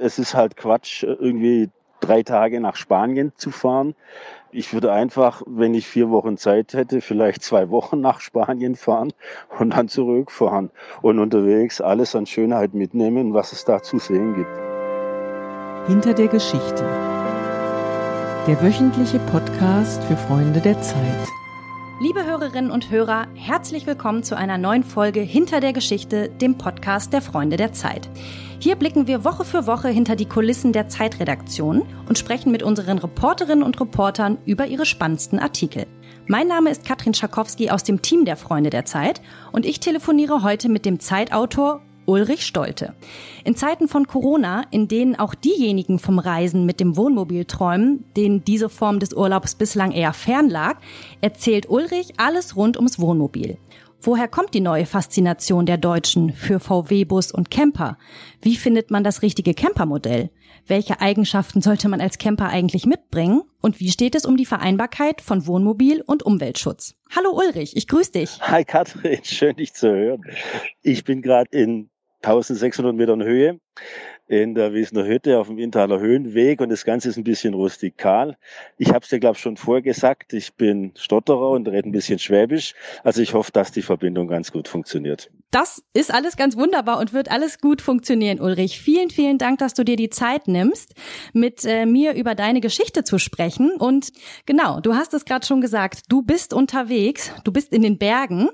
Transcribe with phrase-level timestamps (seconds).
[0.00, 1.70] es ist halt Quatsch, irgendwie
[2.00, 3.94] drei Tage nach Spanien zu fahren.
[4.52, 9.12] Ich würde einfach, wenn ich vier Wochen Zeit hätte, vielleicht zwei Wochen nach Spanien fahren
[9.58, 10.70] und dann zurückfahren
[11.02, 14.50] und unterwegs alles an Schönheit mitnehmen, was es da zu sehen gibt.
[15.86, 16.84] Hinter der Geschichte.
[18.46, 21.39] Der wöchentliche Podcast für Freunde der Zeit.
[22.02, 27.12] Liebe Hörerinnen und Hörer, herzlich willkommen zu einer neuen Folge Hinter der Geschichte, dem Podcast
[27.12, 28.08] der Freunde der Zeit.
[28.58, 32.96] Hier blicken wir Woche für Woche hinter die Kulissen der Zeitredaktion und sprechen mit unseren
[32.96, 35.86] Reporterinnen und Reportern über ihre spannendsten Artikel.
[36.26, 39.20] Mein Name ist Katrin Schakowski aus dem Team der Freunde der Zeit
[39.52, 42.94] und ich telefoniere heute mit dem Zeitautor Ulrich Stolte.
[43.44, 48.44] In Zeiten von Corona, in denen auch diejenigen vom Reisen mit dem Wohnmobil träumen, denen
[48.44, 50.78] diese Form des Urlaubs bislang eher fern lag,
[51.20, 53.58] erzählt Ulrich alles rund ums Wohnmobil.
[54.02, 57.96] Woher kommt die neue Faszination der Deutschen für VW-Bus und Camper?
[58.42, 60.30] Wie findet man das richtige Campermodell?
[60.66, 63.42] Welche Eigenschaften sollte man als Camper eigentlich mitbringen?
[63.60, 66.96] Und wie steht es um die Vereinbarkeit von Wohnmobil und Umweltschutz?
[67.14, 68.40] Hallo Ulrich, ich grüße dich.
[68.40, 70.22] Hi Katrin, schön dich zu hören.
[70.82, 71.90] Ich bin gerade in
[72.22, 73.58] 1600 Metern Höhe
[74.30, 78.36] in der Wiesner Hütte auf dem Inntaler Höhenweg und das Ganze ist ein bisschen rustikal.
[78.78, 82.20] Ich habe es dir, glaube ich, schon vorgesagt, ich bin Stotterer und rede ein bisschen
[82.20, 82.74] Schwäbisch.
[83.02, 85.32] Also ich hoffe, dass die Verbindung ganz gut funktioniert.
[85.50, 88.78] Das ist alles ganz wunderbar und wird alles gut funktionieren, Ulrich.
[88.78, 90.94] Vielen, vielen Dank, dass du dir die Zeit nimmst,
[91.32, 93.72] mit äh, mir über deine Geschichte zu sprechen.
[93.80, 94.12] Und
[94.46, 98.48] genau, du hast es gerade schon gesagt, du bist unterwegs, du bist in den Bergen.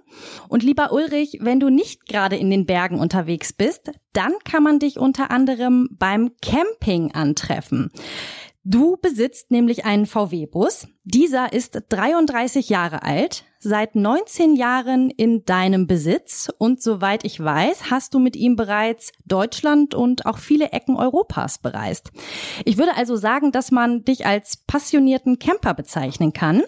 [0.48, 4.78] Und lieber Ulrich, wenn du nicht gerade in den Bergen unterwegs bist, dann kann man
[4.78, 7.90] dich unter anderem beim Camping antreffen.
[8.68, 10.88] Du besitzt nämlich einen VW-Bus.
[11.04, 17.92] Dieser ist 33 Jahre alt, seit 19 Jahren in deinem Besitz und soweit ich weiß,
[17.92, 22.10] hast du mit ihm bereits Deutschland und auch viele Ecken Europas bereist.
[22.64, 26.64] Ich würde also sagen, dass man dich als passionierten Camper bezeichnen kann.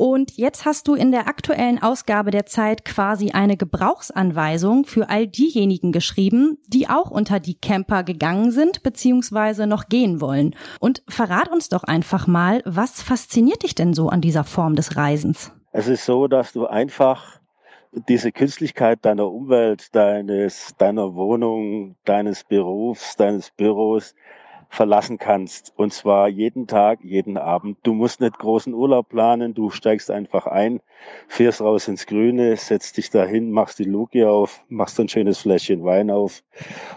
[0.00, 5.26] Und jetzt hast du in der aktuellen Ausgabe der Zeit quasi eine Gebrauchsanweisung für all
[5.26, 9.66] diejenigen geschrieben, die auch unter die Camper gegangen sind bzw.
[9.66, 10.56] noch gehen wollen.
[10.80, 14.96] Und verrat uns doch einfach mal, was fasziniert dich denn so an dieser Form des
[14.96, 15.52] Reisens?
[15.72, 17.38] Es ist so, dass du einfach
[18.08, 24.14] diese Künstlichkeit deiner Umwelt, deines, deiner Wohnung, deines Berufs, deines Büros,
[24.70, 25.72] verlassen kannst.
[25.76, 27.76] Und zwar jeden Tag, jeden Abend.
[27.82, 30.80] Du musst nicht großen Urlaub planen, du steigst einfach ein,
[31.28, 35.84] fährst raus ins Grüne, setzt dich dahin, machst die Luke auf, machst ein schönes Fläschchen
[35.84, 36.42] Wein auf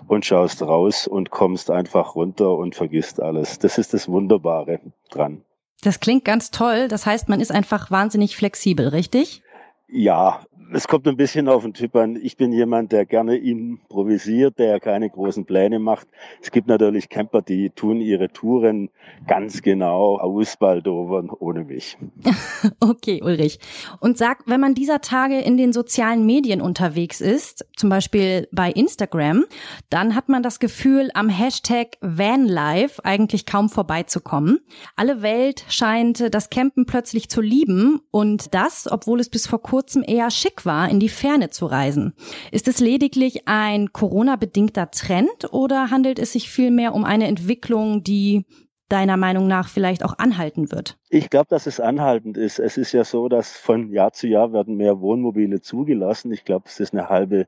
[0.08, 3.58] und schaust raus und kommst einfach runter und vergisst alles.
[3.60, 4.80] Das ist das Wunderbare
[5.10, 5.42] dran.
[5.82, 6.88] Das klingt ganz toll.
[6.88, 9.42] Das heißt, man ist einfach wahnsinnig flexibel, richtig?
[9.90, 12.18] Ja, es kommt ein bisschen auf den Typ an.
[12.22, 16.08] Ich bin jemand, der gerne improvisiert, der keine großen Pläne macht.
[16.42, 18.90] Es gibt natürlich Camper, die tun ihre Touren
[19.28, 21.98] ganz genau ausbaldovern ohne mich.
[22.80, 23.60] okay, Ulrich.
[24.00, 28.72] Und sag, wenn man dieser Tage in den sozialen Medien unterwegs ist, zum Beispiel bei
[28.72, 29.46] Instagram,
[29.90, 34.60] dann hat man das Gefühl, am Hashtag Vanlife eigentlich kaum vorbeizukommen.
[34.96, 40.04] Alle Welt scheint das Campen plötzlich zu lieben und das, obwohl es bis vor kurzem
[40.06, 42.14] eher schick war, in die Ferne zu reisen.
[42.52, 48.46] Ist es lediglich ein Corona-bedingter Trend oder handelt es sich vielmehr um eine Entwicklung, die
[48.90, 50.98] deiner Meinung nach vielleicht auch anhalten wird?
[51.10, 52.60] Ich glaube, dass es anhaltend ist.
[52.60, 56.32] Es ist ja so, dass von Jahr zu Jahr werden mehr Wohnmobile zugelassen.
[56.32, 57.48] Ich glaube, es ist eine halbe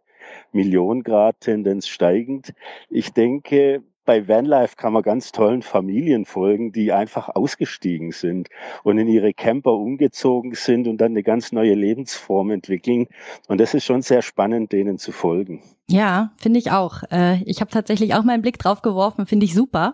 [0.51, 2.53] Million Grad Tendenz steigend.
[2.89, 8.49] Ich denke, bei Vanlife kann man ganz tollen Familien folgen, die einfach ausgestiegen sind
[8.83, 13.07] und in ihre Camper umgezogen sind und dann eine ganz neue Lebensform entwickeln.
[13.47, 15.61] Und das ist schon sehr spannend, denen zu folgen.
[15.87, 17.03] Ja, finde ich auch.
[17.11, 19.93] Äh, ich habe tatsächlich auch meinen Blick drauf geworfen, finde ich super.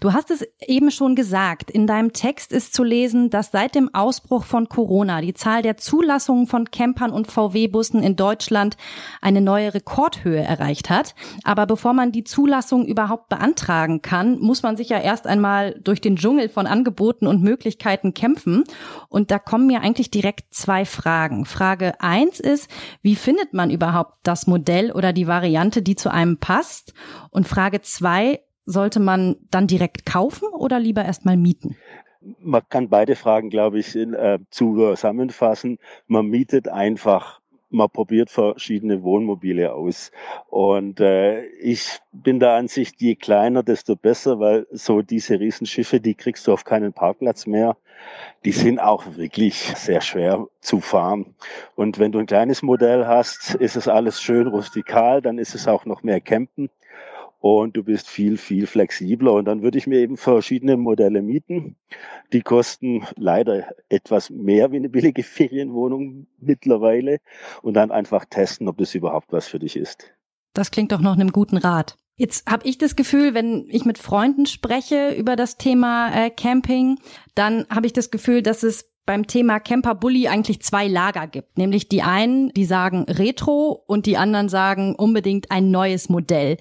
[0.00, 3.94] Du hast es eben schon gesagt, in deinem Text ist zu lesen, dass seit dem
[3.94, 8.76] Ausbruch von Corona die Zahl der Zulassungen von Campern und VW-Bussen in Deutschland
[9.20, 11.14] eine neue Rekordhöhe erreicht hat.
[11.44, 16.00] Aber bevor man die Zulassung überhaupt beantragen kann, muss man sich ja erst einmal durch
[16.00, 18.64] den Dschungel von Angeboten und Möglichkeiten kämpfen.
[19.08, 21.44] Und da kommen mir eigentlich direkt zwei Fragen.
[21.44, 22.68] Frage eins ist,
[23.02, 26.94] wie findet man überhaupt das Modell oder die Variante, die zu einem passt?
[27.30, 31.76] Und Frage zwei, sollte man dann direkt kaufen oder lieber erstmal mieten?
[32.40, 35.78] Man kann beide Fragen, glaube ich, in, äh, zusammenfassen.
[36.06, 40.10] Man mietet einfach man probiert verschiedene Wohnmobile aus.
[40.48, 46.14] Und äh, ich bin der Ansicht, je kleiner, desto besser, weil so diese Riesenschiffe, die
[46.14, 47.76] kriegst du auf keinen Parkplatz mehr.
[48.44, 51.34] Die sind auch wirklich sehr schwer zu fahren.
[51.74, 55.66] Und wenn du ein kleines Modell hast, ist es alles schön rustikal, dann ist es
[55.66, 56.70] auch noch mehr Campen.
[57.38, 59.32] Und du bist viel, viel flexibler.
[59.32, 61.76] Und dann würde ich mir eben verschiedene Modelle mieten.
[62.32, 67.18] Die kosten leider etwas mehr wie eine billige Ferienwohnung mittlerweile
[67.62, 70.12] und dann einfach testen, ob das überhaupt was für dich ist.
[70.54, 71.96] Das klingt doch noch einem guten Rat.
[72.16, 76.98] Jetzt habe ich das Gefühl, wenn ich mit Freunden spreche über das Thema äh, Camping,
[77.36, 81.56] dann habe ich das Gefühl, dass es beim Thema Camper Bully eigentlich zwei Lager gibt.
[81.56, 86.58] Nämlich die einen, die sagen Retro und die anderen sagen unbedingt ein neues Modell.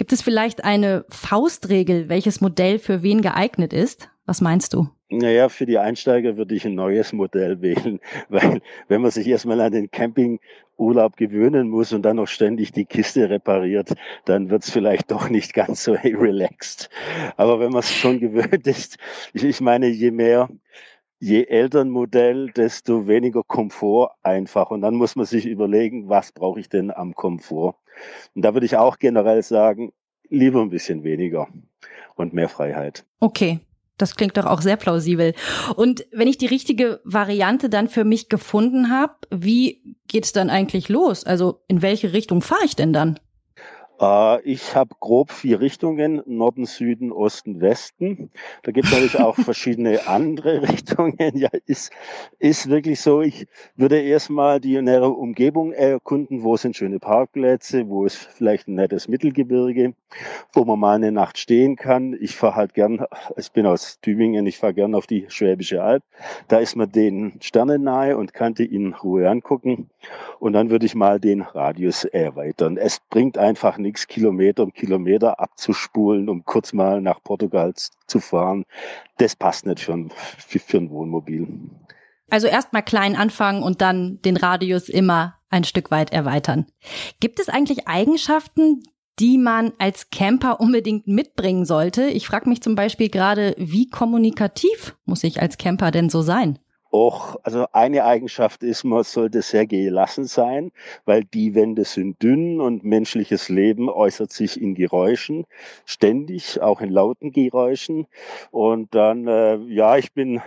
[0.00, 4.08] Gibt es vielleicht eine Faustregel, welches Modell für wen geeignet ist?
[4.24, 4.88] Was meinst du?
[5.10, 8.00] Naja, für die Einsteiger würde ich ein neues Modell wählen,
[8.30, 12.86] weil wenn man sich erstmal an den Campingurlaub gewöhnen muss und dann noch ständig die
[12.86, 13.92] Kiste repariert,
[14.24, 16.88] dann wird es vielleicht doch nicht ganz so relaxed.
[17.36, 18.96] Aber wenn man es schon gewöhnt ist,
[19.34, 20.48] ich, ich meine, je mehr
[21.18, 24.70] je älter ein Modell, desto weniger Komfort einfach.
[24.70, 27.74] Und dann muss man sich überlegen, was brauche ich denn am Komfort?
[28.34, 29.92] Und da würde ich auch generell sagen,
[30.28, 31.48] lieber ein bisschen weniger
[32.14, 33.04] und mehr Freiheit.
[33.20, 33.60] Okay.
[33.98, 35.34] Das klingt doch auch sehr plausibel.
[35.76, 40.88] Und wenn ich die richtige Variante dann für mich gefunden habe, wie geht's dann eigentlich
[40.88, 41.24] los?
[41.24, 43.20] Also in welche Richtung fahre ich denn dann?
[44.00, 48.30] Äh, ich habe grob vier Richtungen, Norden, Süden, Osten, Westen.
[48.62, 51.36] Da gibt es natürlich auch verschiedene andere Richtungen.
[51.36, 51.92] Ja, ist,
[52.38, 53.20] ist wirklich so.
[53.20, 56.42] Ich würde erstmal die nähere Umgebung erkunden.
[56.42, 57.88] Wo sind schöne Parkplätze?
[57.88, 59.94] Wo ist vielleicht ein nettes Mittelgebirge,
[60.52, 62.16] wo man mal eine Nacht stehen kann?
[62.18, 63.04] Ich fahre halt gern,
[63.36, 66.02] ich bin aus Tübingen, ich fahre gern auf die Schwäbische Alb.
[66.48, 69.90] Da ist man den Sternen nahe und kann die in Ruhe angucken.
[70.38, 72.78] Und dann würde ich mal den Radius erweitern.
[72.78, 77.72] Es bringt einfach nichts nichts, Kilometer um Kilometer abzuspulen, um kurz mal nach Portugal
[78.06, 78.64] zu fahren.
[79.18, 81.48] Das passt nicht für ein, für, für ein Wohnmobil.
[82.30, 86.66] Also erstmal klein anfangen und dann den Radius immer ein Stück weit erweitern.
[87.18, 88.82] Gibt es eigentlich Eigenschaften,
[89.18, 92.04] die man als Camper unbedingt mitbringen sollte?
[92.04, 96.60] Ich frage mich zum Beispiel gerade, wie kommunikativ muss ich als Camper denn so sein?
[96.90, 100.72] Auch, also eine Eigenschaft ist, man sollte sehr gelassen sein,
[101.04, 105.46] weil die Wände sind dünn und menschliches Leben äußert sich in Geräuschen,
[105.84, 108.06] ständig, auch in lauten Geräuschen.
[108.50, 110.42] Und dann, äh, ja, ich bin,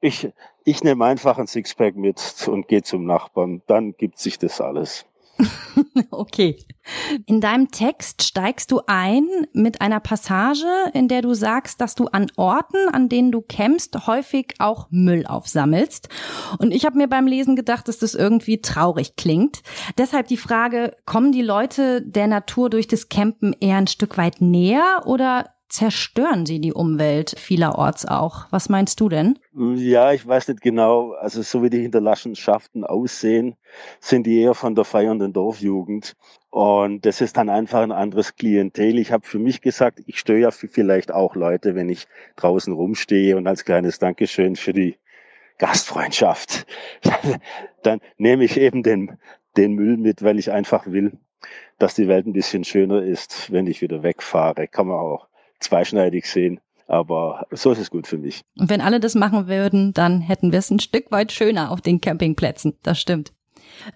[0.00, 0.30] ich,
[0.64, 3.62] ich nehme einfach ein Sixpack mit und gehe zum Nachbarn.
[3.66, 5.06] Dann gibt sich das alles.
[6.10, 6.56] okay.
[7.26, 12.06] In deinem Text steigst du ein mit einer Passage, in der du sagst, dass du
[12.08, 16.08] an Orten, an denen du campst, häufig auch Müll aufsammelst.
[16.58, 19.62] Und ich habe mir beim Lesen gedacht, dass das irgendwie traurig klingt.
[19.96, 24.40] Deshalb die Frage, kommen die Leute der Natur durch das Campen eher ein Stück weit
[24.40, 28.46] näher oder zerstören sie die Umwelt vielerorts auch.
[28.50, 29.38] Was meinst du denn?
[29.54, 31.12] Ja, ich weiß nicht genau.
[31.12, 33.56] Also so wie die Hinterlassenschaften aussehen,
[34.00, 36.16] sind die eher von der feiernden Dorfjugend.
[36.50, 38.98] Und das ist dann einfach ein anderes Klientel.
[38.98, 42.06] Ich habe für mich gesagt, ich störe ja vielleicht auch Leute, wenn ich
[42.36, 44.96] draußen rumstehe und als kleines Dankeschön für die
[45.58, 46.66] Gastfreundschaft,
[47.82, 49.18] dann nehme ich eben den,
[49.56, 51.18] den Müll mit, weil ich einfach will,
[51.78, 54.68] dass die Welt ein bisschen schöner ist, wenn ich wieder wegfahre.
[54.68, 55.28] Kann man auch
[55.64, 56.60] zweischneidig sehen.
[56.86, 58.42] Aber so ist es gut für mich.
[58.58, 61.80] Und wenn alle das machen würden, dann hätten wir es ein Stück weit schöner auf
[61.80, 62.76] den Campingplätzen.
[62.82, 63.32] Das stimmt.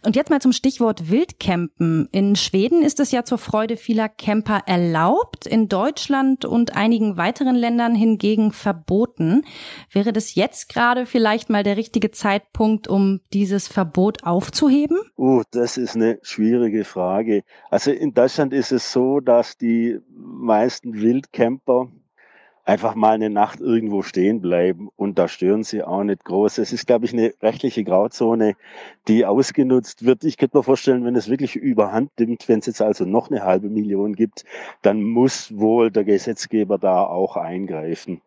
[0.05, 2.09] Und jetzt mal zum Stichwort Wildcampen.
[2.13, 7.57] In Schweden ist es ja zur Freude vieler Camper erlaubt, in Deutschland und einigen weiteren
[7.57, 9.45] Ländern hingegen verboten.
[9.93, 14.99] Wäre das jetzt gerade vielleicht mal der richtige Zeitpunkt, um dieses Verbot aufzuheben?
[15.17, 17.43] Oh, das ist eine schwierige Frage.
[17.71, 21.89] Also in Deutschland ist es so, dass die meisten Wildcamper
[22.69, 26.59] einfach mal eine Nacht irgendwo stehen bleiben und da stören sie auch nicht groß.
[26.59, 28.57] Es ist, glaube ich, eine rechtliche Grauzone,
[29.09, 30.23] die ausgenutzt wird.
[30.23, 33.43] Ich könnte mir vorstellen, wenn es wirklich überhand nimmt, wenn es jetzt also noch eine
[33.43, 34.45] halbe Million gibt,
[34.83, 38.21] dann muss wohl der Gesetzgeber da auch eingreifen.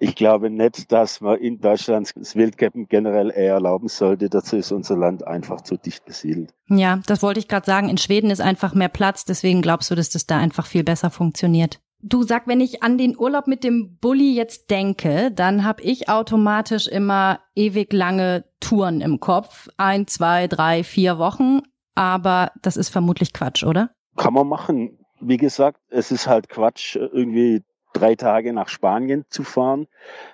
[0.00, 4.28] Ich glaube nicht, dass man in Deutschland das Wildcampen generell eher erlauben sollte.
[4.28, 6.52] Dazu ist unser Land einfach zu dicht besiedelt.
[6.68, 7.88] Ja, das wollte ich gerade sagen.
[7.88, 9.26] In Schweden ist einfach mehr Platz.
[9.26, 11.80] Deswegen glaubst du, dass das da einfach viel besser funktioniert?
[12.02, 16.08] Du sag, wenn ich an den Urlaub mit dem Bulli jetzt denke, dann habe ich
[16.08, 19.68] automatisch immer ewig lange Touren im Kopf.
[19.76, 21.60] Ein, zwei, drei, vier Wochen.
[21.94, 23.90] Aber das ist vermutlich Quatsch, oder?
[24.16, 24.98] Kann man machen.
[25.20, 29.86] Wie gesagt, es ist halt Quatsch, irgendwie drei Tage nach Spanien zu fahren.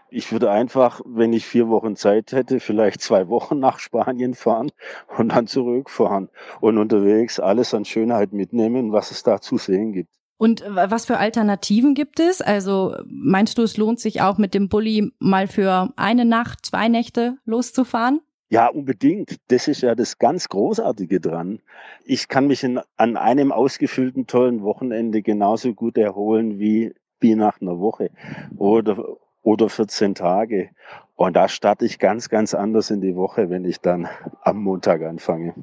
[0.09, 4.71] Ich würde einfach, wenn ich vier Wochen Zeit hätte, vielleicht zwei Wochen nach Spanien fahren
[5.19, 6.29] und dann zurückfahren
[6.61, 10.11] und unterwegs alles an Schönheit mitnehmen, was es da zu sehen gibt.
[10.39, 12.43] Und was für Alternativen gibt es?
[12.43, 16.89] Also meinst du, es lohnt sich auch mit dem Bulli mal für eine Nacht, zwei
[16.89, 18.21] Nächte loszufahren?
[18.49, 19.37] Ja, unbedingt.
[19.49, 21.61] Das ist ja das ganz Großartige dran.
[22.05, 27.61] Ich kann mich in, an einem ausgefüllten, tollen Wochenende genauso gut erholen wie, wie nach
[27.61, 28.11] einer Woche
[28.57, 30.71] oder, oder 14 Tage.
[31.17, 34.07] Und da starte ich ganz, ganz anders in die Woche, wenn ich dann
[34.43, 35.55] am Montag anfange.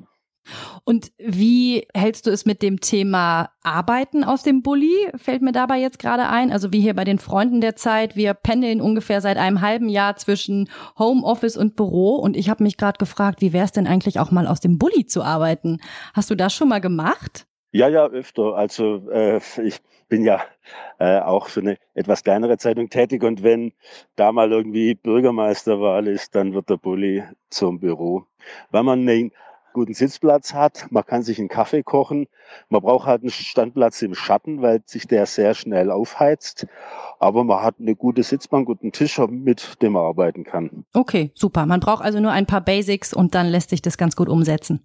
[0.83, 4.93] Und wie hältst du es mit dem Thema Arbeiten aus dem Bulli?
[5.15, 6.51] Fällt mir dabei jetzt gerade ein.
[6.51, 8.15] Also wie hier bei den Freunden der Zeit.
[8.15, 12.15] Wir pendeln ungefähr seit einem halben Jahr zwischen Homeoffice und Büro.
[12.15, 14.77] Und ich habe mich gerade gefragt, wie wäre es denn eigentlich auch mal aus dem
[14.77, 15.79] Bulli zu arbeiten?
[16.13, 17.45] Hast du das schon mal gemacht?
[17.71, 18.55] Ja, ja, öfter.
[18.55, 20.43] Also äh, ich bin ja
[20.99, 23.73] äh, auch für eine etwas kleinere Zeitung tätig und wenn
[24.15, 28.25] da mal irgendwie Bürgermeisterwahl ist, dann wird der Bulli zum Büro.
[28.69, 29.31] Weil man einen
[29.73, 32.27] guten Sitzplatz hat, man kann sich einen Kaffee kochen,
[32.69, 36.67] man braucht halt einen Standplatz im Schatten, weil sich der sehr schnell aufheizt,
[37.19, 40.85] aber man hat eine gute Sitzbank und einen Tisch, mit dem man arbeiten kann.
[40.93, 41.65] Okay, super.
[41.65, 44.81] Man braucht also nur ein paar Basics und dann lässt sich das ganz gut umsetzen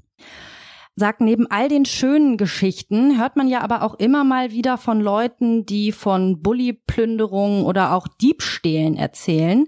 [0.99, 5.01] sagt, neben all den schönen Geschichten hört man ja aber auch immer mal wieder von
[5.01, 9.67] Leuten, die von Bully-Plünderungen oder auch Diebstählen erzählen.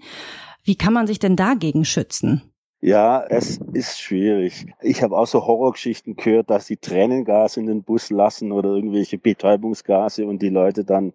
[0.64, 2.49] Wie kann man sich denn dagegen schützen?
[2.82, 4.64] Ja, es ist schwierig.
[4.80, 9.18] Ich habe auch so Horrorgeschichten gehört, dass sie Tränengas in den Bus lassen oder irgendwelche
[9.18, 11.12] Betäubungsgase und die Leute dann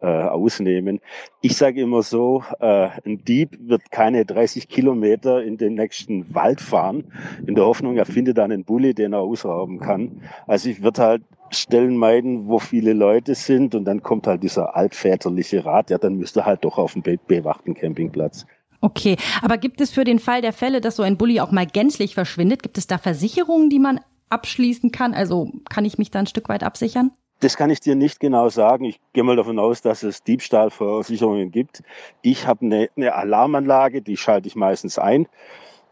[0.00, 1.00] äh, ausnehmen.
[1.42, 6.60] Ich sage immer so, äh, ein Dieb wird keine 30 Kilometer in den nächsten Wald
[6.60, 7.04] fahren,
[7.46, 10.22] in der Hoffnung, er findet dann einen Bulli, den er ausrauben kann.
[10.48, 14.74] Also ich würde halt Stellen meiden, wo viele Leute sind und dann kommt halt dieser
[14.74, 18.44] altväterliche Rat, ja, dann müsste halt doch auf dem bewachten Campingplatz.
[18.80, 21.66] Okay, aber gibt es für den Fall der Fälle, dass so ein Bulli auch mal
[21.66, 25.14] gänzlich verschwindet, gibt es da Versicherungen, die man abschließen kann?
[25.14, 27.12] Also kann ich mich da ein Stück weit absichern?
[27.40, 28.84] Das kann ich dir nicht genau sagen.
[28.86, 31.82] Ich gehe mal davon aus, dass es Diebstahlversicherungen gibt.
[32.22, 35.28] Ich habe eine, eine Alarmanlage, die schalte ich meistens ein.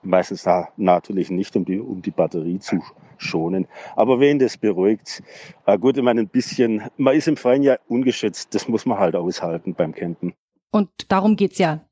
[0.02, 2.82] Meistens da natürlich nicht, um die, um die Batterie zu
[3.18, 3.66] schonen.
[3.94, 5.22] Aber wen das beruhigt,
[5.66, 8.54] äh, gut, ich meine, ein bisschen, man ist im Freien ja ungeschützt.
[8.54, 10.34] Das muss man halt aushalten beim Campen.
[10.70, 11.84] Und darum geht's ja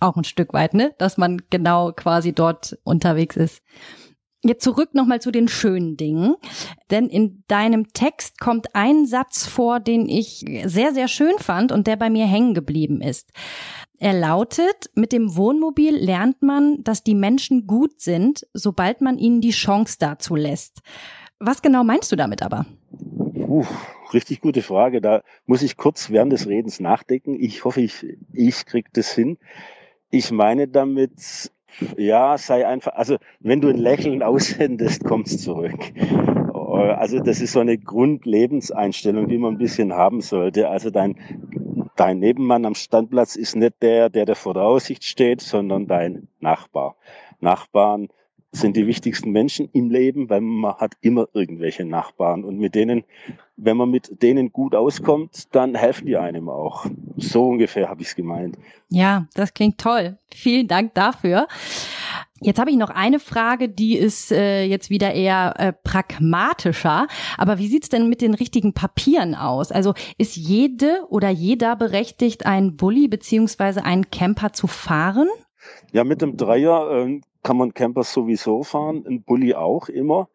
[0.00, 0.94] auch ein Stück weit, ne?
[0.98, 3.62] Dass man genau quasi dort unterwegs ist.
[4.42, 6.36] Jetzt zurück nochmal zu den schönen Dingen.
[6.90, 11.86] Denn in deinem Text kommt ein Satz vor, den ich sehr, sehr schön fand und
[11.86, 13.30] der bei mir hängen geblieben ist.
[13.98, 19.40] Er lautet, mit dem Wohnmobil lernt man, dass die Menschen gut sind, sobald man ihnen
[19.40, 20.80] die Chance dazu lässt.
[21.38, 22.66] Was genau meinst du damit aber?
[23.56, 23.64] Uh,
[24.12, 25.00] richtig gute Frage.
[25.00, 27.38] Da muss ich kurz während des Redens nachdenken.
[27.40, 29.38] Ich hoffe, ich, ich krieg das hin.
[30.10, 31.50] Ich meine damit,
[31.96, 35.78] ja, sei einfach, also wenn du ein Lächeln aussendest, kommt's zurück.
[36.52, 40.68] Also das ist so eine Grundlebenseinstellung, die man ein bisschen haben sollte.
[40.68, 41.16] Also dein,
[41.96, 46.28] dein Nebenmann am Standplatz ist nicht der, der, der vor der Aussicht steht, sondern dein
[46.40, 46.96] Nachbar.
[47.40, 48.08] Nachbarn
[48.52, 53.04] sind die wichtigsten Menschen im Leben, weil man hat immer irgendwelche Nachbarn und mit denen,
[53.56, 56.86] wenn man mit denen gut auskommt, dann helfen die einem auch.
[57.16, 58.56] So ungefähr habe ich es gemeint.
[58.88, 60.18] Ja, das klingt toll.
[60.32, 61.48] Vielen Dank dafür.
[62.40, 67.06] Jetzt habe ich noch eine Frage, die ist äh, jetzt wieder eher äh, pragmatischer.
[67.38, 69.72] Aber wie sieht's denn mit den richtigen Papieren aus?
[69.72, 75.28] Also ist jede oder jeder berechtigt, einen Bulli beziehungsweise einen Camper zu fahren?
[75.92, 80.28] Ja, mit dem Dreier äh, kann man Camper sowieso fahren, ein Bulli auch immer.